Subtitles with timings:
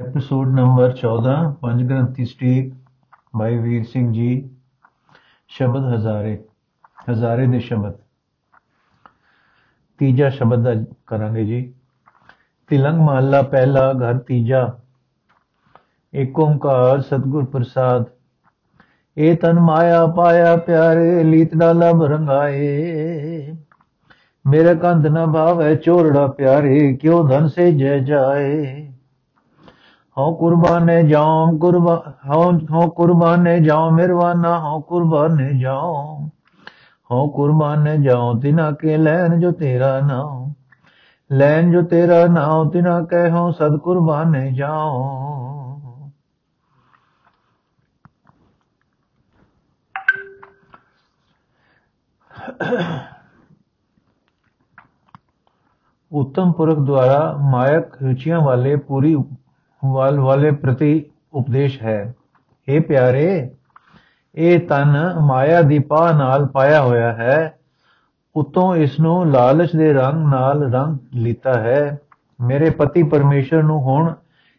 [0.00, 1.32] Episode number 14
[1.62, 2.72] ਪੰਜ ਗ੍ਰੰਥੀ ਸਟੀਕ
[3.34, 4.28] ਬਾਈ ਵੀਰ ਸਿੰਘ ਜੀ
[5.50, 6.32] ਸ਼ਬਦ ਹਜ਼ਾਰੇ
[7.10, 7.92] ਹਜ਼ਾਰੇ ਦੇ ਸ਼ਬਦ
[10.00, 10.74] ਤੀਜਾ ਸ਼ਬਦ ਦਾ
[11.06, 11.60] ਕਰਾਂਗੇ ਜੀ
[12.70, 14.66] ਤਿਲੰਗ ਮਹੱਲਾ ਪਹਿਲਾ ਘਰ ਤੀਜਾ
[16.14, 18.04] ਏਕ ਓੰਕਾਰ ਸਤਿਗੁਰ ਪ੍ਰਸਾਦ
[19.16, 23.54] ਏ ਤਨ ਮਾਇਆ ਪਾਇਆ ਪਿਆਰੇ ਲੀਤ ਡਾਲਾ ਬਰੰਗਾਏ
[24.44, 28.93] ਮੇਰੇ ਕੰਧ ਨਾ ਭਾਵੈ ਚੋਰੜਾ ਪਿਆਰੇ ਕਿਉ ਧਨ ਸੇ ਜੈ ਜਾਏ
[30.17, 36.27] ਹਉ ਕੁਰਬਾਨੇ ਜਾਉ ਕੁਰਬਾ ਹਉ ਹਉ ਕੁਰਬਾਨੇ ਜਾਉ ਮਿਰਵਾਨਾ ਹਉ ਕੁਰਬਾਨੇ ਜਾਉ
[37.11, 40.53] ਹਉ ਕੁਰਬਾਨੇ ਜਾਉ ਤਿਨਾ ਕੇ ਲੈਨ ਜੋ ਤੇਰਾ ਨਾਮ
[41.31, 45.29] ਲੈਨ ਜੋ ਤੇਰਾ ਨਾਮ ਤਿਨਾ ਕਹਿ ਹਉ ਸਦ ਕੁਰਬਾਨੇ ਜਾਉ
[56.11, 57.19] उत्तम पुरख द्वारा
[57.51, 59.15] मायक रुचियां वाले पूरी
[59.92, 62.14] ਵਾਲ ਵਾਲੇ ਪ੍ਰਤੀ ਉਪਦੇਸ਼ ਹੈ।
[62.70, 63.50] हे ਪਿਆਰੇ,
[64.34, 67.58] ਇਹ ਤਨ ਮਾਇਆ ਦੀ ਪਾਹ ਨਾਲ ਪਾਇਆ ਹੋਇਆ ਹੈ।
[68.36, 71.98] ਉਤੋਂ ਇਸ ਨੂੰ ਲਾਲਚ ਦੇ ਰੰਗ ਨਾਲ ਰੰਗ ਲੀਤਾ ਹੈ।
[72.40, 74.14] ਮੇਰੇ ਪਤੀ ਪਰਮੇਸ਼ਰ ਨੂੰ ਹੁਣ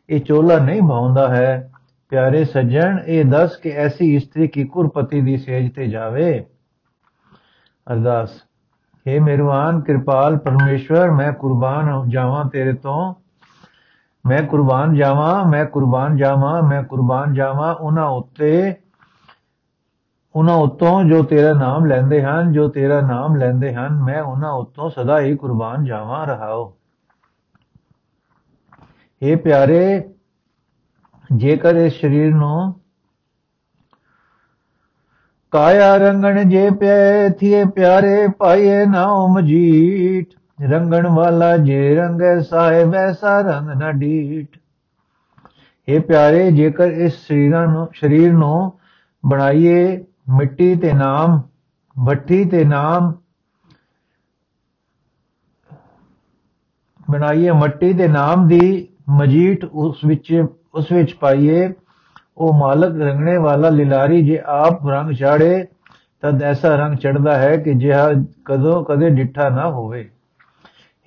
[0.09, 1.72] ਇਹ ਚੋਲਾ ਨਹੀਂ ਭਾਉਂਦਾ ਹੈ।
[2.09, 6.46] ਪਿਆਰੇ ਸੱਜਣ, ਇਹ ਦੱਸ ਕਿ ਐਸੀ ਇਸਤਰੀ ਕੀ ਕੁਰਪਤੀ ਦੀ ਸੇਜ ਤੇ ਜਾਵੇ?
[7.92, 8.30] ਅਰਦਾਸ
[9.08, 13.16] हे ਮਿਹਰਬਾਨ, ਕਿਰਪਾਲ ਪਰਮੇਸ਼ਵਰ, ਮੈਂ ਕੁਰਬਾਨ ਜਾਵਾਂ ਤੇਰੇ ਤੋਂ।
[14.26, 18.76] ਮੈਂ ਕੁਰਬਾਨ ਜਾਵਾਂ, ਮੈਂ ਕੁਰਬਾਨ ਜਾਵਾਂ, ਮੈਂ ਕੁਰਬਾਨ ਜਾਵਾਂ, ਉਹਨਾਂ ਉੱਤੇ,
[20.36, 24.90] ਉਹਨਾਂ ਉਤੋਂ ਜੋ ਤੇਰਾ ਨਾਮ ਲੈਂਦੇ ਹਨ, ਜੋ ਤੇਰਾ ਨਾਮ ਲੈਂਦੇ ਹਨ, ਮੈਂ ਉਹਨਾਂ ਉਤੋਂ
[24.90, 26.73] ਸਦਾ ਹੀ ਕੁਰਬਾਨ ਜਾਵਾਂ, ਰਹਾਓ।
[29.22, 30.09] ਇਹ ਪਿਆਰੇ,
[31.36, 32.76] ਜੇਕਰ ਇਸ ਸਰੀਰ ਨੂੰ
[35.52, 40.28] ਕਾਇਆ ਰੰਗਣ ਜੇ ਪਿਆ, ਥੀਏ ਪਿਆਰੇ ਪਾਏ ਨਾਉ ਮਜੀਠ
[40.59, 44.58] ਰੰਗਣ ਵਾਲਾ ਜੇ ਰੰਗੈ ਸਾਹਿਬ ਐਸਾ ਰੰਗ ਨਾ ਡੀਟ
[45.88, 48.72] ਇਹ ਪਿਆਰੇ, ਜੇਕਰ ਇਸ ਸਰੀਰਾਂ ਨੂੰ, ਸਰੀਰ ਨੂੰ
[49.23, 51.42] ਬਣਾਈਏ ਮਿੱਟੀ ਤੇ ਨਾਮ,
[51.95, 53.14] ਭੱਠੀ ਤੇ ਨਾਮ,
[57.09, 60.34] ਬਣਾਈਏ ਮਿੱਟੀ ਦੇ ਨਾਮ ਦੀ ਮਜੀਟ ਉਸ ਵਿੱਚ
[60.74, 61.69] ਉਸ ਵਿੱਚ ਪਾਈਏ,
[62.38, 65.66] ਉਹ ਮਾਲਕ ਰੰਗਣੇ ਵਾਲਾ ਲਿਲਾਰੀ ਜੇ ਆਪ ਰੰਗ ਛਾੜੇ
[66.24, 68.09] ਤਦ ਐਸਾ ਰੰਗ ਚੜਦਾ ਹੈ ਕਿ ਜਿਹਾ
[68.46, 70.09] ਕਦੋਂ ਕਦੇ ਡਿੱਠਾ ਨਾ ਹੋਵੇ।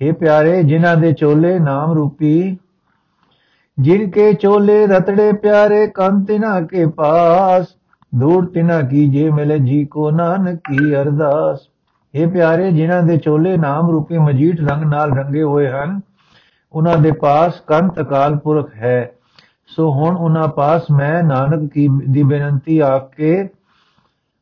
[0.01, 2.57] हे ਪਿਆਰੇ, ਜਿਨ੍ਹਾਂ ਦੇ ਚੋਲੇ ਨਾਮ ਰੂਪੀ,
[3.77, 7.67] ਜਿਨ ਕੇ ਚੋਲੇ ਰਤੜੇ ਪਿਆਰੇ ਕੰਤਿਨਾ ਕੇ ਪਾਸ,
[8.15, 11.59] ਦੂਰ ਤਿਨਾ ਕੀਜੇ ਮਿਲੇ ਜੀ ਕੋ ਨਾਨਕੀ ਅਰਦਾਸ।
[12.13, 15.99] ਇਹ ਪਿਆਰੇ, ਜਿਨ੍ਹਾਂ ਦੇ ਚੋਲੇ ਨਾਮ ਰੂਪੀ ਮਜੀਠ ਰੰਗ ਨਾਲ ਰੰਗੇ ਹੋਏ ਹਨ,
[16.73, 19.11] ਉਹਨਾਂ ਦੇ ਪਾਸ ਕੰਤ ਅਕਾਲ ਪੁਰਖ ਹੈ।
[19.67, 23.49] ਸੋ ਹੁਣ ਉਹਨਾਂ ਪਾਸ ਮੈਂ ਨਾਨਕ ਕੀ ਦੀ ਬੇਨਤੀ ਆਕੇ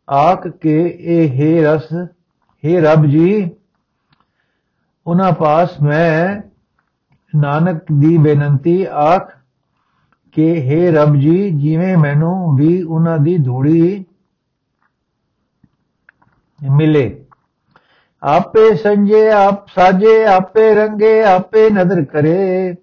[0.10, 1.94] ਆਕ ਕੇ ਇਹ ਹੈ ਰਸ,
[2.64, 3.52] ਹੈ ਰੱਬ ਜੀ
[5.08, 6.42] ਉਹਨਾਂ ਪਾਸ ਮੈਂ
[7.36, 9.30] ਨਾਨਕ ਦੀ ਬੇਨਤੀ ਆਖ
[10.32, 14.06] ਕਿ हे ਰੱਬ ਜੀ, ਜਿਵੇਂ ਮੈਨੂੰ ਵੀ ਉਹਨਾਂ ਦੀ ਧੂੜੀ
[16.72, 17.26] ਮਿਲੇ।
[18.24, 22.76] ਆਪੇ ਸੰਜੇ, ਆਪ ਸਾਜੇ, ਆਪੇ ਰੰਗੇ, ਆਪੇ ਨਦਰ ਕਰੇ।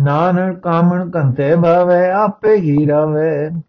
[0.00, 3.62] ਨਾਨਕ ਕਾਮਣ ਕੰਤੇ ਭਾਵੇ, ਆਪੇ ਹੀ ਰਵੇ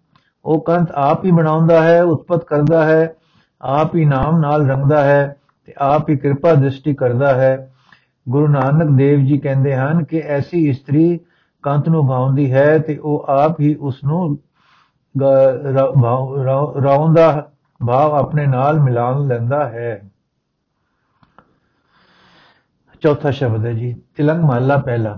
[0.45, 3.15] ਉਹ ਕੰਤ ਆਪ ਹੀ ਬਣਾਉਂਦਾ ਹੈ, ਉਤਪਤ ਕਰਦਾ ਹੈ,
[3.61, 7.71] ਆਪ ਹੀ ਨਾਮ ਨਾਲ ਰੰਗਦਾ ਹੈ ਤੇ ਆਪ ਹੀ ਕਿਰਪਾ ਦ੍ਰਿਸ਼ਟੀ ਕਰਦਾ ਹੈ।
[8.29, 11.19] ਗੁਰੂ ਨਾਨਕ ਦੇਵ ਜੀ ਕਹਿੰਦੇ ਹਨ ਕਿ ਐਸੀ ਇਸਤਰੀ
[11.63, 14.37] ਕੰਤ ਨੂੰ ਭਾਉਂਦੀ ਹੈ ਤੇ ਉਹ ਆਪ ਹੀ ਉਸ ਨੂੰ
[16.83, 17.49] ਰਾਉਂਦਾ
[17.87, 20.01] ਭਾਵ ਆਪਣੇ ਨਾਲ ਮਿਲਾਨ ਲੈਂਦਾ ਹੈ।
[23.01, 25.17] ਚੌਥਾ ਸ਼ਬਦ ਹੈ ਜੀ, ਤਿਲੰਗ ਮਹਲਾ ਪਹਿਲਾ।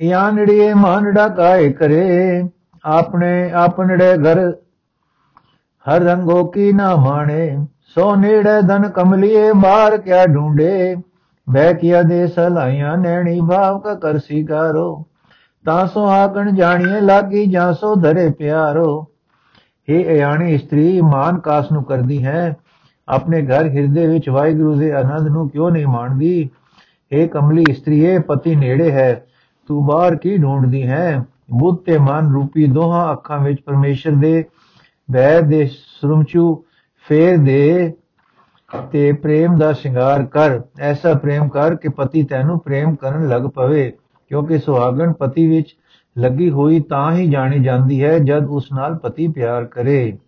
[0.00, 2.42] ਇਆਨੜੀਏ ਮਾਨੜਾ ਕਾਇ ਕਰੇ,
[2.84, 4.52] ਆਪਣੇ ਆਪਣੜੇ ਘਰ
[5.86, 10.96] ਹਰ ਰੰਗੋ ਕੀ ਨਾ ਮਾਣੇ, ਸੋ ਨੇੜੇ ਧਨ ਕਮਲੀਏ ਬਾਹਰ ਕਿਆ ਢੂੰਡੇ
[11.50, 15.06] ਬਹਿ ਕੀਆ ਦੇ ਸਲਾਈਆਂ ਨੈਣੀ ਭਾਵ ਕਾ ਕਰ। ਸਿਗਾਰੋ
[15.64, 19.06] ਤਾਂ ਸੋ ਆਕਣ ਜਾਣੀਏ ਲਾਗੀ ਜਾਂ ਸੋ ਧਰੇ ਪਿਆਰੋ।
[19.90, 22.56] हे ਅਯਾਣੀ ਇਸਤਰੀ, ਮਾਨ ਕਾਸ ਨੂੰ ਕਰਦੀ ਹੈ?
[23.08, 26.50] ਆਪਣੇ ਘਰ ਹਿਰਦੇ ਵਿੱਚ ਵਾਹਿਗੁਰੂ ਦੇ ਆਨੰਦ ਨੂੰ ਕਿਉਂ ਨਹੀਂ ਮਾਣਦੀ?
[27.14, 29.26] हे ਕਮਲੀ ਇਸਤਰੀਏ, ਪਤੀ ਨੇੜੇ ਹੈ।
[29.66, 31.24] ਤੂੰ ਬਾਹਰ ਕੀ ਢੂੰਡਦੀ ਹੈ?
[31.50, 34.44] ਬੁੱਧ ਤੇ ਮਨ ਰੂਪੀ ਦੋਹਾਂ ਅੱਖਾਂ ਵਿੱਚ ਪਰਮੇਸ਼ਰ ਦੇ
[35.10, 35.70] ਬੈ ਦੇ
[36.00, 36.64] ਸਰਮਚੂ
[37.08, 37.92] ਫੇਰ ਦੇ।
[38.92, 43.92] ਤੇ ਪ੍ਰੇਮ ਦਾ ਸ਼ਿੰਗਾਰ ਕਰ, ਐਸਾ ਪ੍ਰੇਮ ਕਰ ਕਿ ਪਤੀ ਤੈਨੂੰ ਪ੍ਰੇਮ ਕਰਨ ਲੱਗ ਪਵੇ,
[44.28, 45.76] ਕਿਉਂਕਿ ਸੁਹਾਗਣ ਪਤੀ ਵਿੱਚ
[46.18, 50.18] ਲੱਗੀ ਹੋਈ ਤਾਂ ਹੀ ਜਾਣੀ ਜਾਂਦੀ ਹੈ ਜਦ ਉਸ ਨਾਲ ਪਤੀ ਪਿਆਰ ਕਰੇ।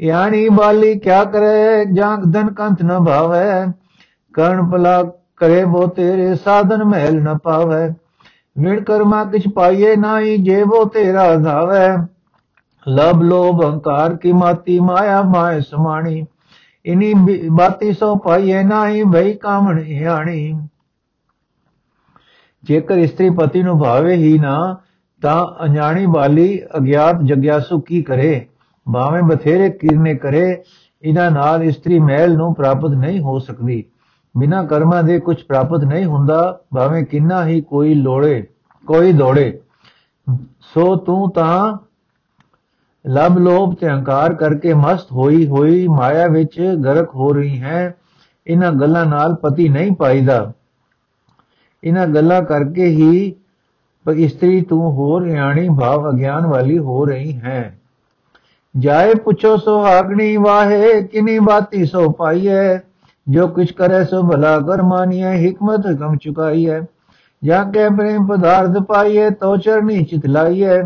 [0.00, 3.72] ਯਾਨੀ ਬਾਲੀ ਕਿਆ ਕਰੇ, ਜਾਂ ਧਨ ਕੰਤ ਨ ਭਾਵੇ,
[4.34, 5.02] ਕਰਨ ਭਲਾ
[5.36, 7.88] ਕਰੇ ਬੋ ਤੇਰੇ ਸਾਧਨ ਮਹਿਲ ਨ ਪਾਵੇ।
[8.58, 12.06] ਵਿਣ ਕਰਮਾ ਕਿਛ ਪਾਈਏ ਨਾਹੀ ਜੇ ਬੋ ਤੇਰਾ ਧਾਵੇ।
[12.88, 16.26] ਲਬ ਲੋਭ ਹੰਕਾਰ ਕੀ ਮਾਤੀ ਮਾਇਆ ਮਾਇ ਸਮਾਣੀ।
[16.86, 17.14] ਇਨੀ
[17.48, 20.54] ਬਾਤੀ ਸੋ ਪਾਈਏ ਨਾਹੀ ਭਈ ਕਾਮਣ ਹਿਆਣੀ
[22.64, 24.76] ਜੇਕਰ ਇਸਤਰੀ ਪਤੀ ਨੂੰ ਭਾਵੇ ਹੀ ਨਾ,
[25.22, 28.46] ਤਾਂ ਅਣਜਾਣੀ ਵਾਲੀ ਅਗਿਆਤ ਜਗਿਆਸੂ ਕੀ ਕਰੇ?
[28.86, 30.62] ਭਾਵੇਂ ਬਥੇਰੇ ਕਿਰਨੇ ਕਰੇ
[31.02, 33.84] ਇਹਨਾਂ ਨਾਲ ਇਸਤਰੀ ਮਹਿਲ ਨੂੰ ਪ੍ਰਾਪਤ ਨਹੀਂ ਹੋ ਸਕਦੀ।
[34.38, 38.46] ਬਿਨਾ ਕਰਮਾਂ ਦੇ ਕੁਝ ਪ੍ਰਾਪਤ ਨਹੀਂ ਹੁੰਦਾ, ਭਾਵੇਂ ਕਿੰਨਾ ਹੀ ਕੋਈ ਲੋੜੇ
[38.86, 39.60] ਕੋਈ ਦੌੜੇ।
[40.74, 41.78] ਸੋ ਤੂੰ ਤਾਂ
[43.04, 47.94] ਲਬ ਲੋਭ ਤੇ ਹੰਕਾਰ ਕਰਕੇ ਮਸਤ ਹੋਈ ਹੋਈ ਮਾਇਆ ਵਿੱਚ ਗਰਕ ਹੋ ਰਹੀ ਹੈ।
[48.46, 50.52] ਇਹਨਾਂ ਗੱਲਾਂ ਨਾਲ ਪਤੀ ਨਹੀਂ ਪਾਈਦਾ।
[51.82, 53.34] ਇਹਨਾਂ ਗੱਲਾਂ ਕਰਕੇ ਹੀ
[54.06, 57.78] ਇਸਤਰੀ ਤੂੰ ਹੋਰ ਗਿਆਨੀ ਭਾਵ ਅਗਿਆਨ ਵਾਲੀ ਹੋ ਰਹੀ ਹੈ।
[58.74, 62.78] ਜਾਏ ਪੁੱਛੋ ਸੁਹਾਗਣੀ ਵਾਹੇ, ਕਿਨੀ ਬਾਤੀ ਸੋ ਪਾਈਏ
[63.26, 66.82] ਜੋ ਕੁਛ ਕਰੇ ਸੋ ਭਲਾ ਕਰ ਮਾਨੀਏ ਹਕਮਤ ਕਮ ਚੁਕਾਈ ਹੈ
[67.42, 70.82] ਜਾਂ ਕੇ ਪ੍ਰੇਮ ਪਦਾਰਥ ਪਾਈਏ ਤੋ ਚਰਨੀ ਚਿਤ ਲਾਈਏ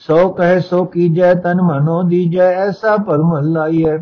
[0.00, 3.98] ਸੋ ਕਹੇ ਸੋ ਕੀਜੈ ਤਨ ਮਨੋ ਦੀਜੈ, ਐਸਾ ਪਰਮ ਲਾਈਏ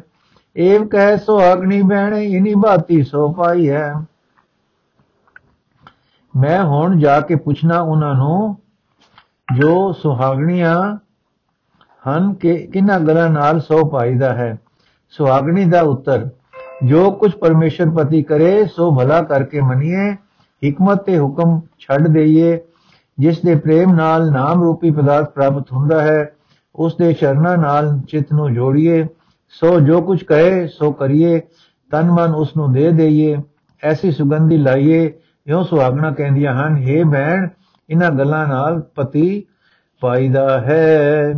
[0.57, 3.95] ਏਵ ਕਹੇ ਸੋ ਅਗਨੀ ਬਹਿਣੇ, ਇਨੀ ਬਾਤੀ ਸੋ ਪਾਈ ਹੈ
[6.37, 8.57] ਮੈਂ ਹੁਣ ਜਾ ਕੇ ਪੁੱਛਣਾ ਉਹਨਾਂ ਨੂੰ,
[9.57, 10.97] ਜੋ ਸੁਹਾਗਣੀਆਂ
[12.05, 14.59] ਹਨ ਕਿ ਕਿੰਨਾ ਗੱਲਾਂ ਨਾਲ ਸੋ ਪਾਈਦਾ ਹੈ।
[15.11, 16.29] ਸੁਹਾਗਣੀ ਦਾ ਉੱਤਰ,
[16.85, 20.13] ਜੋ ਕੁਝ ਪਰਮੇਸ਼ਰ ਪਤੀ ਕਰੇ, ਸੋ ਭਲਾ ਕਰਕੇ ਮੰਨੀਏ,
[20.63, 22.59] ਹਕਮਤ ਤੇ ਹੁਕਮ ਛੱਡ ਦਈਏ।
[23.19, 26.33] ਜਿਸ ਦੇ ਪ੍ਰੇਮ ਨਾਲ ਨਾਮ ਰੂਪੀ ਪਦਾਰਥ ਪ੍ਰਾਪਤ ਹੁੰਦਾ ਹੈ
[26.75, 29.07] ਉਸ ਦੇ ਚਰਨਾਂ ਨਾਲ ਚਿਤ ਨੂੰ ਜੋੜੀਏ,
[29.49, 31.41] ਸੋ ਜੋ ਕੁਝ ਕਹੇ, ਸੋ ਕਰੀਏ,
[31.91, 33.37] ਤਨ ਮਨ ਉਸ ਨੂੰ ਦੇ ਦਈਏ,
[33.83, 35.13] ਐਸੀ ਸੁਗੰਧੀ ਲਾਈਏ,
[35.47, 37.49] ਇਉਂ ਸੁਹਾਗਣਾ ਕਹਿੰਦੀਆਂ ਹਨ हे ਭੈਣ
[37.91, 39.45] ਇਹਨਾਂ ਗੱਲਾਂ ਨਾਲ ਪਤੀ
[40.03, 41.35] ਫਾਇਦਾ ਹੈ।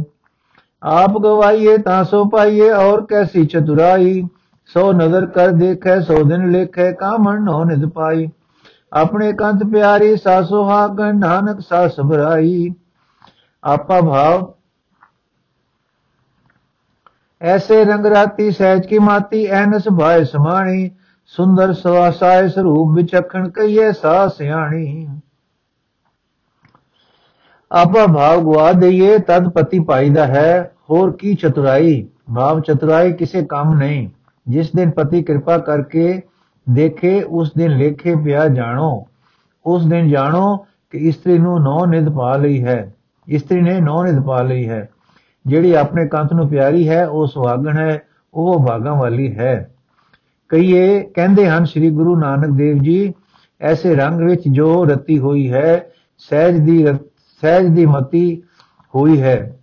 [0.83, 4.23] ਆਪ ਗਵਾਈਏ ਤਾਂ ਸੋ ਪਾਈਏ, ਔਰ ਕੈਸੀ ਚਤੁਰਾਈ,
[4.65, 8.29] ਸੋ ਨਜ਼ਰ ਕਰ ਦੇਖੈ, ਸੋ ਦਿਨ ਲੇਖੈ ਕਾਮਣ ਨੋ ਨਿਦ ਪਾਈ।
[8.93, 12.71] ਆਪਣੇ ਕੰਤ ਪਿਆਰੀ ਸਾਸੋ ਹਾਗਨ ਨਾਨਕ ਸਾ ਸਭਰਾਈ
[13.65, 14.53] ਆਪਾ ਭਾਵ,
[17.41, 20.91] ਐਸੇ ਰੰਗ ਰਾਤੀ ਸਹਿਜ ਕੀ ਮਾਤੀ, ਐਨਸ ਭਾਏ ਸਮਾਣੀ,
[21.33, 25.09] ਸੁੰਦਰ ਸਵਾਸਾਏ ਸਰੂਪ ਵਿਚਖਣ ਕਈਏ ਸਾ ਸਿਆਣੀ।
[27.71, 32.03] ਆਪਾ ਭਾਵ ਗਵਾ ਦਈਏ, ਤਦ ਪਤੀ ਪਾਈ ਦਾ ਹੈ, ਹੋਰ ਕੀ ਚਤੁਰਾਈ?
[32.35, 34.09] ਭਾਵ, ਚਤੁਰਾਈ ਕਿਸੇ ਕੰਮ ਨਹੀਂ,
[34.47, 36.23] ਜਿਸ ਦਿਨ ਪਤੀ ਕਿਰਪਾ ਕਰਕੇ
[36.71, 39.07] ਦੇਖੇ, ਉਸ ਦਿਨ ਲੇਖੇ ਪਿਆ ਜਾਣੋ।
[39.67, 40.57] ਉਸ ਦਿਨ ਜਾਣੋ
[40.91, 42.95] ਕਿ ਇਸਤਰੀ ਨੂੰ ਨੌ ਨਿਧ ਪਾ ਲਈ ਹੈ।
[43.29, 44.89] ਇਸਤਰੀ ਨੇ ਨੌ ਨਿਧ ਪਾ ਲਈ ਹੈ।
[45.47, 48.03] ਜਿਹੜੀ ਆਪਣੇ ਕੰਤ ਨੂੰ ਪਿਆਰੀ ਹੈ, ਉਹ ਸੁਹਾਗਣ ਹੈ,
[48.35, 49.75] ਉਹ ਭਾਗਾਂ ਵਾਲੀ ਹੈ।
[50.49, 53.15] ਕਈਏ ਕਹਿੰਦੇ ਹਨ ਸ੍ਰੀ ਗੁਰੂ ਨਾਨਕ ਦੇਵ ਜੀ,
[53.61, 56.87] ਐਸੇ ਰੰਗ ਵਿੱਚ ਜੋ ਰਤੀ ਹੋਈ ਹੈ, ਸਹਿਜ ਦੀ
[57.41, 58.43] ਸਹਿਜ ਦੀ ਮਤੀ
[58.95, 59.57] ਹੋਈ ਹੈ।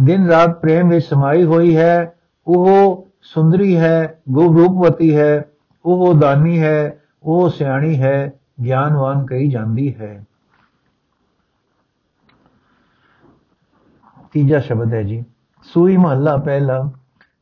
[0.00, 2.14] ਦਿਨ ਰਾਤ ਪ੍ਰੇਮ ਵਿੱਚ ਸਮਾਈ ਹੋਈ ਹੈ,
[2.46, 5.44] ਉਹ ਸੁੰਦਰੀ ਹੈ ਗੁਰੂਪਵਤੀ ਹੈ,
[5.84, 8.32] ਉਹ ਦਾਨੀ ਹੈ, ਉਹ ਸਿਆਣੀ ਹੈ,
[8.64, 10.24] ਗਿਆਨਵਾਨ ਕਹੀ ਜਾਂਦੀ ਹੈ।
[14.32, 15.24] ਤੀਜਾ ਸ਼ਬਦ ਹੈ ਜੀ,
[15.64, 16.90] ਸੂਈ ਮਹੱਲਾ ਪਹਿਲਾ,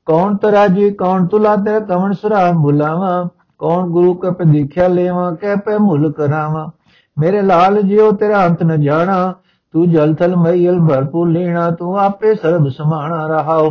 [0.06, 3.28] ਕੌਣ ਤਰਾਜੀ, ਕੌਣ ਤੁਲਾ ਤੇ ਕਵਣ ਸੁਰਾ ਬੁਲਾਵਾ
[3.58, 6.70] ਕੌਣ ਗੁਰੂ ਕੇ ਪੇ ਦੇਖਿਆ ਲੈਵਾ, ਕਹਿ ਪੇ ਮੁੱਲ ਕਰਾਵਾ।
[7.18, 9.34] ਮੇਰੇ ਲਾਲ ਜਿਉ ਤੇਰਾ ਅੰਤ ਨ ਜਾਣਾ,
[9.72, 13.70] ਤੂੰ ਜਲ ਥਲ ਮਈਲ ਭਰਪੂਰ ਲੈਣਾ, ਤੂੰ ਆਪੇ ਸਰਬ ਸਮਾਣਾ ਰਹਾਓ।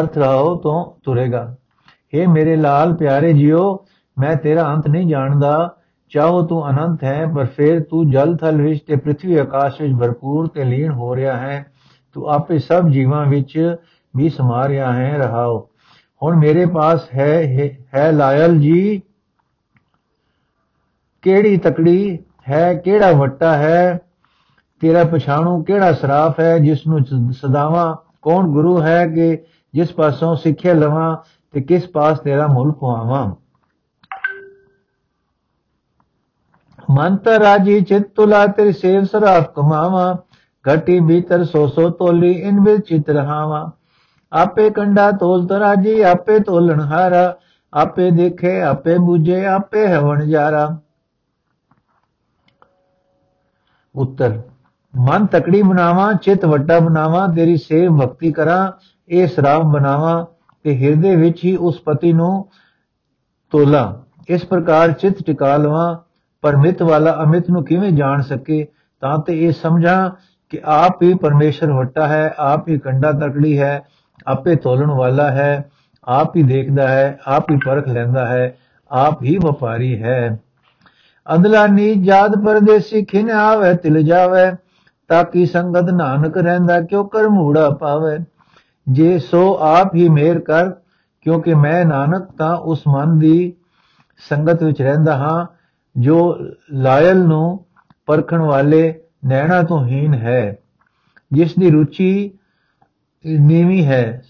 [0.00, 1.54] ਅਰਥ ਰਹਾਓ ਤੋਂ ਤੁਰੇਗਾ।
[2.14, 3.76] हे ਮੇਰੇ ਲਾਲ ਪਿਆਰੇ ਜਿਉ
[4.18, 5.74] ਮੈਂ ਤੇਰਾ ਅੰਤ ਨਹੀਂ ਜਾਣਦਾ।
[6.12, 10.46] ਚਾਹੋ ਤੂੰ ਅਨੰਤ ਹੈ, ਪਰ ਫਿਰ ਤੂੰ ਜਲ ਥਲ ਵਿੱਚ ਤੇ ਪ੍ਰithvi ਆਕਾਸ਼ ਵਿੱਚ ਭਰਪੂਰ
[10.46, 11.66] ਤੇ ਲੀਨ ਹੋ ਰਿਹਾ ਹੈ।
[12.12, 13.76] ਤੂੰ ਆਪੇ ਸਭ ਜੀਵਾਂ ਵਿੱਚ
[14.16, 15.68] ਵੀ ਸਮਾ ਰਿਹਾ ਹੈ, ਰਹਾਓ।
[16.22, 17.42] ਹੁਣ ਮੇਰੇ ਪਾਸ ਹੈ
[17.94, 19.02] ਹੈ ਲਾਇਲ ਜੀ,
[21.22, 22.18] ਕਿਹੜੀ ਤਕੜੀ
[22.48, 24.00] ਹੈ, ਕਿਹੜਾ ਵੱਟਾ ਹੈ?
[24.80, 27.00] ਤੇਰਾ ਪਛਾਣੂ ਕਿਹੜਾ ਸਰਾਫ ਹੈ ਜਿਸ ਨੂੰ
[27.32, 27.96] ਸਦਾਵਾ?
[28.22, 29.38] ਕੌਣ ਗੁਰੂ ਹੈ ਕਿ
[29.74, 31.16] ਜਿਸ ਪਾਸੋਂ ਸਿੱਖਿਆ ਲਵਾਂ
[31.54, 33.34] ਤੇ ਕਿਸ ਪਾਸ ਤੇਰਾ ਮੁੱਲ ਪਵਾਵਾਂ?
[36.90, 40.16] ਮੰਤਰ ਰਾਜੀ, ਚਿਤ ਤੁਲਾ ਤੇਰੀ ਸੇਵ ਸਰਾਫ ਕਮਾਵਾ।
[40.64, 43.70] ਘਟੀ ਭੀਤਰ ਸੋ ਸੋ ਤੋਲੀ, ਇਨ ਵਿੱਚ ਚਿਤ ਰਹਾਵਾ
[44.32, 47.36] ਆਪੇ ਕੰਡਾ ਤੋਲ ਤਰਾਜੀ ਆਪੇ ਤੋਲਣ ਹਾਰਾ।
[47.72, 50.80] ਆਪੇ ਦੇਖੇ, ਆਪੇ ਬੁਝੇ, ਆਪੇ ਹਵਣ ਜਾਰਾ
[53.94, 54.40] ਉੱਤਰ,
[54.94, 58.70] ਮਨ ਤਕੜੀ ਬਣਾਵਾਂ, ਚਿਤ ਵੱਡਾ ਬਣਾਵਾਂ, ਤੇਰੀ ਸੇਵ ਭਗਤੀ ਕਰਾਂ।
[59.10, 60.26] ਇਹ ਸਰਾਫ ਬਣਾਵਾਂ
[60.64, 62.48] ਤੇ ਹਿਰਦੇ ਵਿੱਚ ਹੀ ਉਸ ਪਤੀ ਨੂੰ
[63.50, 65.96] ਤੋਲਾ। ਇਸ ਪ੍ਰਕਾਰ ਚਿਤ ਟਿਕਾ ਲਵਾਂ
[66.42, 68.66] ਪਰਮਿਤ ਵਾਲਾ ਅਮਿਤ ਨੂੰ ਕਿਵੇਂ ਜਾਣ ਸਕੇ?
[69.00, 70.10] ਤਾਂ ਤੇ ਇਹ ਸਮਝਾਂ
[70.48, 73.84] ਕਿ ਆਪ ਹੀ ਪਰਮੇਸ਼ਰ ਵੱਟਾ ਹੈ, ਆਪ ਹੀ ਕੰਡਾ ਤਕੜੀ ਹੈ,
[74.26, 75.70] ਆਪੇ ਤੋਲਣ ਵਾਲਾ ਹੈ,
[76.04, 78.56] ਆਪ ਹੀ ਦੇਖਦਾ ਹੈ, ਆਪ ਹੀ ਪਰਖ ਲੈਂਦਾ ਹੈ,
[78.92, 80.40] ਆਪ ਹੀ ਵਪਾਰੀ ਹੈ।
[81.34, 84.56] ਅਦਲਾ ਨੀ ਜਾਦ ਪਰਦੇਸੀ ਖਿਨ ਆਵੇ, ਤਿਲ ਜਾਵੇ,
[85.08, 88.18] ਤਾਂ ਕੀ ਸੰਗਤ ਨਾਨਕ ਰਹਿੰਦਾ, ਕਿਉ ਕਰ ਮੂੜਾ ਪਾਵੇ?
[88.90, 90.70] ਜੇ ਸੋ ਆਪ ਹੀ ਮੇਰ ਕਰ,
[91.20, 93.52] ਕਿਉਂਕਿ ਮੈਂ ਨਾਨਕ, ਤਾਂ ਉਸ ਮਨ ਦੀ
[94.28, 95.46] ਸੰਗਤ ਵਿੱਚ ਰਹਿੰਦਾ ਹਾਂ,
[95.96, 96.38] ਜੋ
[96.72, 97.64] ਲਾਇਲ ਨੂੰ
[98.06, 100.58] ਪਰਖਣ ਵਾਲੇ ਨੈਣਾ ਤੋਂ ਹੀਨ ਹੈ।
[101.32, 102.30] ਜਿਸ ਦੀ ਰੁਚੀ
[103.26, 104.22] ਨੀਵੀਂ ਹੈ,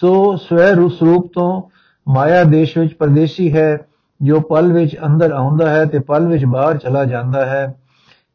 [0.00, 1.62] ਸੋ ਸਵੈ ਰੂਪ ਤੋਂ
[2.08, 3.78] ਮਾਇਆ ਦੇਸ਼ ਵਿੱਚ ਪਰਦੇਸੀ ਹੈ,
[4.22, 7.74] ਜੋ ਪਲ ਵਿੱਚ ਅੰਦਰ ਆਉਂਦਾ ਹੈ ਤੇ ਪਲ ਵਿੱਚ ਬਾਹਰ ਚਲਾ ਜਾਂਦਾ ਹੈ।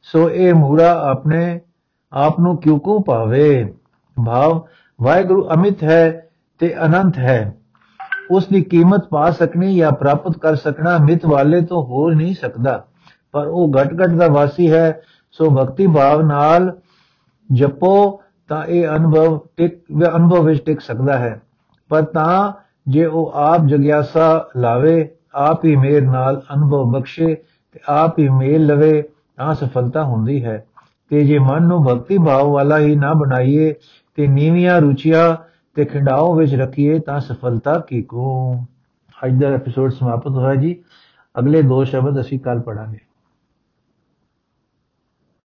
[0.02, 1.60] ਸੋ ਇਹ ਮੂਰਾ ਆਪਣੇ
[2.14, 3.74] ਆਪ ਨੂੰ ਕਿਉਂ ਕੋ ਪਾਵੇ
[4.26, 4.68] ਭਾਵ
[5.02, 6.30] ਵਾਹਿਗੁਰੂ ਅਮਿਤ ਹੈ
[6.60, 7.56] ਤੇ ਅਨੰਤ ਹੈ।
[8.32, 12.86] ਉਸ ਦੀ ਕੀਮਤ ਪਾ ਸਕਣੀ ਜਾਂ ਪ੍ਰਾਪਤ ਕਰ ਸਕਣਾ ਮਿਤ ਵਾਲੇ ਤੋਂ ਹੋ ਨਹੀਂ ਸਕਦਾ।
[13.32, 16.78] ਪਰ ਉਹ ਘਟ ਘਟ ਦਾ ਵਾਸੀ ਹੈ, ਸੋ ਭਗਤੀ ਭਾਵ ਨਾਲ
[17.52, 19.84] ਜਪੋ ਤਾਂ ਇਹ ਅਨੁਭਵ ਟਿਕ,
[20.16, 21.42] ਅਨੁਭਵ ਵਿੱਚ ਟਿਕ ਸਕਦਾ ਹੈ।
[21.90, 22.54] ਪਰ ਤਾਂ
[22.88, 27.36] ਜੇ ਉਹ ਆਪ ਜਗਿਆਸਾ ਲਾਵੇ, ਆਪ ਹੀ ਮੇਰ ਨਾਲ ਅਨੁਭਵ ਬਖਸ਼ੇ
[27.72, 29.04] ਤੇ ਆਪ ਹੀ ਮੇਲ ਲਵੇ,
[29.36, 30.66] ਤਾਂ ਸਫਲਤਾ ਹੁੰਦੀ ਹੈ।
[31.10, 33.74] ਤੇ ਜੇ ਮਨ ਨੂੰ ਭਗਤੀ ਭਾਵ ਵਾਲਾ ਹੀ ਨਾ ਬਣਾਈਏ
[34.16, 35.36] ਤੇ ਨੀਵੀਆਂ ਰੁਚੀਆਂ
[35.76, 38.56] ਤੇ ਖਿੰਡਾਓ ਵਿੱਚ ਰੱਖੀਏ ਤਾਂ ਸਫਲਤਾ ਕੀ ਕੋ
[39.26, 40.76] ਅੱਜ ਦਾ ਐਪੀਸੋਡ ਸਮਾਪਤ ਹੋਇਆ ਜੀ।
[41.40, 43.11] ਅਗਲੇ ਦੋ ਸ਼ਬਦ ਅਸੀਂ ਕੱਲ ਪੜਾਂਗੇ